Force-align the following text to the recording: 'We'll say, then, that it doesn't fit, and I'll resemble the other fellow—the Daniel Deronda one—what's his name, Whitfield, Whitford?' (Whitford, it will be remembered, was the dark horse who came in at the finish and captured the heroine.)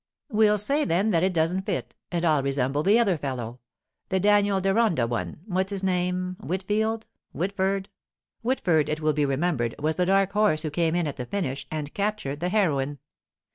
'We'll 0.31 0.57
say, 0.57 0.83
then, 0.83 1.11
that 1.11 1.21
it 1.21 1.31
doesn't 1.31 1.67
fit, 1.67 1.95
and 2.11 2.25
I'll 2.25 2.41
resemble 2.41 2.81
the 2.81 2.97
other 2.97 3.19
fellow—the 3.19 4.19
Daniel 4.19 4.59
Deronda 4.59 5.05
one—what's 5.05 5.69
his 5.69 5.83
name, 5.83 6.37
Whitfield, 6.39 7.05
Whitford?' 7.33 7.87
(Whitford, 8.41 8.89
it 8.89 8.99
will 8.99 9.13
be 9.13 9.25
remembered, 9.25 9.75
was 9.77 9.97
the 9.97 10.07
dark 10.07 10.31
horse 10.33 10.63
who 10.63 10.71
came 10.71 10.95
in 10.95 11.05
at 11.05 11.17
the 11.17 11.27
finish 11.27 11.67
and 11.69 11.93
captured 11.93 12.39
the 12.39 12.49
heroine.) 12.49 12.97